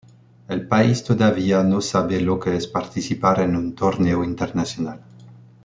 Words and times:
El 0.47 0.67
país 0.67 1.03
todavía 1.03 1.61
no 1.61 1.79
sabe 1.79 2.19
lo 2.21 2.39
que 2.39 2.55
es 2.55 2.65
participar 2.65 3.41
en 3.41 3.55
un 3.55 3.75
torneo 3.75 4.23
internacional. 4.23 4.99